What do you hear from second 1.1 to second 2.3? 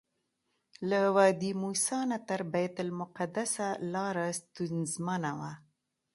وادي موسی نه